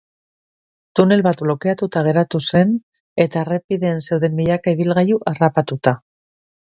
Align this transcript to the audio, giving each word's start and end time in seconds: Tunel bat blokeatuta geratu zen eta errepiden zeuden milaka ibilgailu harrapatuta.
Tunel 0.99 1.19
bat 1.25 1.41
blokeatuta 1.47 2.01
geratu 2.07 2.41
zen 2.51 2.71
eta 3.25 3.41
errepiden 3.47 4.01
zeuden 4.07 4.39
milaka 4.39 4.73
ibilgailu 4.79 5.21
harrapatuta. 5.33 5.95